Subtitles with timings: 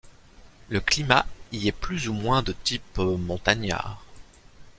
[0.69, 4.03] Le climat y est plus ou moins de type montagnard.